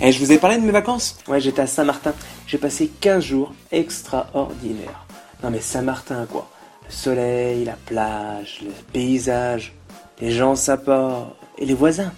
Eh, 0.00 0.12
je 0.12 0.18
vous 0.24 0.30
ai 0.32 0.38
parlé 0.38 0.56
de 0.58 0.62
mes 0.62 0.70
vacances 0.72 1.16
Ouais, 1.26 1.40
j'étais 1.40 1.62
à 1.62 1.66
Saint-Martin. 1.66 2.12
J'ai 2.46 2.58
passé 2.58 2.90
15 3.00 3.24
jours 3.24 3.52
extraordinaires. 3.72 5.06
Non 5.42 5.50
mais 5.50 5.60
Saint-Martin 5.60 6.26
quoi. 6.30 6.48
Le 6.86 6.92
soleil, 6.92 7.64
la 7.64 7.76
plage, 7.86 8.60
le 8.64 8.70
paysage, 8.92 9.74
les 10.20 10.30
gens 10.30 10.54
sympas 10.56 11.34
et 11.58 11.66
les 11.66 11.74
voisins. 11.74 12.12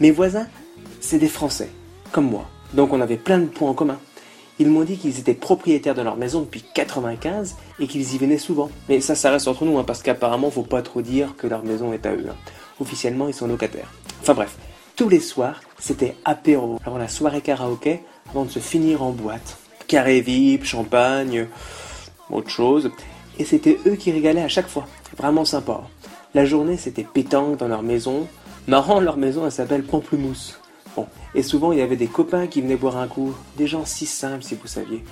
Mes 0.00 0.10
voisins, 0.10 0.46
c'est 1.00 1.18
des 1.18 1.28
Français, 1.28 1.68
comme 2.12 2.30
moi. 2.30 2.46
Donc 2.72 2.92
on 2.92 3.00
avait 3.00 3.16
plein 3.16 3.38
de 3.38 3.46
points 3.46 3.70
en 3.70 3.74
commun. 3.74 3.98
Ils 4.60 4.68
m'ont 4.68 4.84
dit 4.84 4.96
qu'ils 4.96 5.18
étaient 5.18 5.34
propriétaires 5.34 5.96
de 5.96 6.02
leur 6.02 6.16
maison 6.16 6.40
depuis 6.40 6.64
95 6.74 7.56
et 7.80 7.86
qu'ils 7.88 8.14
y 8.14 8.18
venaient 8.18 8.38
souvent. 8.38 8.70
Mais 8.88 9.00
ça, 9.00 9.16
ça 9.16 9.30
reste 9.32 9.48
entre 9.48 9.64
nous, 9.64 9.76
hein, 9.78 9.84
parce 9.84 10.00
qu'apparemment, 10.02 10.50
faut 10.50 10.62
pas 10.62 10.80
trop 10.82 11.02
dire 11.02 11.34
que 11.36 11.48
leur 11.48 11.64
maison 11.64 11.92
est 11.92 12.06
à 12.06 12.12
eux. 12.12 12.26
hein. 12.30 12.36
Officiellement, 12.80 13.26
ils 13.26 13.34
sont 13.34 13.48
locataires. 13.48 13.90
Enfin 14.22 14.34
bref, 14.34 14.56
tous 14.96 15.08
les 15.08 15.20
soirs, 15.20 15.60
c'était 15.78 16.14
apéro 16.24 16.78
avant 16.84 16.98
la 16.98 17.08
soirée 17.08 17.40
karaoké, 17.40 18.00
avant 18.30 18.44
de 18.44 18.50
se 18.50 18.60
finir 18.60 19.02
en 19.02 19.10
boîte. 19.10 19.58
Carré 19.88 20.20
VIP, 20.20 20.64
champagne, 20.64 21.48
autre 22.30 22.50
chose. 22.50 22.90
Et 23.38 23.44
c'était 23.44 23.78
eux 23.86 23.96
qui 23.96 24.12
régalaient 24.12 24.42
à 24.42 24.48
chaque 24.48 24.68
fois. 24.68 24.86
Vraiment 25.16 25.44
sympa. 25.44 25.82
La 26.34 26.44
journée, 26.44 26.76
c'était 26.76 27.04
pétanque 27.04 27.58
dans 27.58 27.68
leur 27.68 27.82
maison. 27.82 28.28
Marrant, 28.68 29.00
leur 29.00 29.16
maison, 29.16 29.44
elle 29.44 29.52
s'appelle 29.52 29.82
Pamplemousse. 29.82 30.60
Bon, 30.96 31.06
et 31.34 31.42
souvent, 31.42 31.72
il 31.72 31.78
y 31.78 31.82
avait 31.82 31.96
des 31.96 32.06
copains 32.06 32.46
qui 32.46 32.62
venaient 32.62 32.76
boire 32.76 32.96
un 32.96 33.08
coup. 33.08 33.34
Des 33.56 33.66
gens 33.66 33.84
si 33.84 34.06
simples, 34.06 34.44
si 34.44 34.54
vous 34.54 34.68
saviez. 34.68 35.04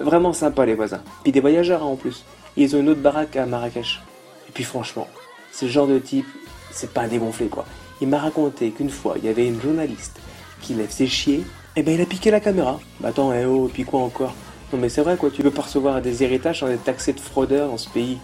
Vraiment 0.00 0.32
sympa, 0.32 0.66
les 0.66 0.74
voisins. 0.74 1.02
Puis 1.22 1.32
des 1.32 1.40
voyageurs, 1.40 1.82
hein, 1.82 1.86
en 1.86 1.96
plus. 1.96 2.24
Ils 2.56 2.74
ont 2.74 2.80
une 2.80 2.88
autre 2.88 3.00
baraque 3.00 3.36
à 3.36 3.46
Marrakech. 3.46 4.00
Et 4.48 4.52
puis 4.52 4.64
franchement, 4.64 5.06
ce 5.52 5.66
genre 5.66 5.86
de 5.86 5.98
type, 5.98 6.26
c'est 6.74 6.92
pas 6.92 7.02
un 7.02 7.08
dégonflé, 7.08 7.46
quoi. 7.46 7.64
Il 8.00 8.08
m'a 8.08 8.18
raconté 8.18 8.70
qu'une 8.70 8.90
fois, 8.90 9.14
il 9.18 9.24
y 9.24 9.28
avait 9.28 9.46
une 9.46 9.60
journaliste 9.60 10.18
qui 10.60 10.74
lève 10.74 10.90
ses 10.90 11.06
chier. 11.06 11.44
Et 11.76 11.82
ben, 11.82 11.94
il 11.94 12.00
a 12.00 12.06
piqué 12.06 12.30
la 12.30 12.40
caméra. 12.40 12.80
Bah 13.00 13.08
attends, 13.08 13.32
eh 13.32 13.44
oh, 13.44 13.68
et 13.68 13.72
puis 13.72 13.84
quoi 13.84 14.00
encore? 14.00 14.34
Non 14.72 14.78
mais 14.78 14.88
c'est 14.88 15.02
vrai, 15.02 15.16
quoi. 15.16 15.30
Tu 15.30 15.42
peux 15.42 15.50
pas 15.50 15.62
recevoir 15.62 16.00
des 16.02 16.22
héritages 16.22 16.60
sans 16.60 16.68
être 16.68 16.84
taxé 16.84 17.12
de 17.12 17.20
fraudeur 17.20 17.68
dans 17.68 17.78
ce 17.78 17.88
pays. 17.88 18.18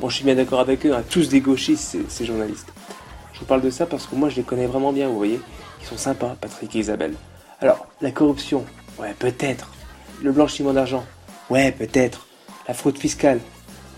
Bon, 0.00 0.08
je 0.08 0.16
suis 0.16 0.24
bien 0.24 0.34
d'accord 0.34 0.60
avec 0.60 0.84
eux, 0.86 0.94
hein, 0.94 1.02
tous 1.08 1.28
des 1.28 1.40
gauchistes, 1.40 1.84
ces, 1.84 2.02
ces 2.08 2.24
journalistes. 2.24 2.72
Je 3.32 3.40
vous 3.40 3.46
parle 3.46 3.62
de 3.62 3.70
ça 3.70 3.86
parce 3.86 4.06
que 4.06 4.14
moi, 4.14 4.28
je 4.28 4.36
les 4.36 4.42
connais 4.42 4.66
vraiment 4.66 4.92
bien, 4.92 5.08
vous 5.08 5.16
voyez. 5.16 5.40
Ils 5.80 5.86
sont 5.86 5.96
sympas, 5.96 6.36
Patrick 6.40 6.74
et 6.76 6.80
Isabelle. 6.80 7.14
Alors, 7.60 7.86
la 8.00 8.10
corruption, 8.10 8.64
ouais, 8.98 9.14
peut-être. 9.18 9.70
Le 10.22 10.32
blanchiment 10.32 10.72
d'argent, 10.72 11.04
ouais, 11.50 11.72
peut-être. 11.72 12.26
La 12.68 12.74
fraude 12.74 12.98
fiscale, 12.98 13.40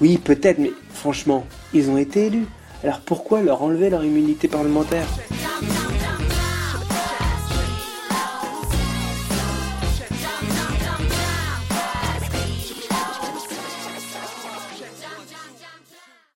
oui, 0.01 0.19
peut-être, 0.19 0.59
mais 0.59 0.73
franchement, 0.93 1.47
ils 1.73 1.89
ont 1.91 1.97
été 1.97 2.27
élus. 2.27 2.47
Alors 2.83 3.01
pourquoi 3.01 3.43
leur 3.43 3.63
enlever 3.63 3.91
leur 3.91 4.05
immunité 4.05 4.49
parlementaire? 4.49 5.07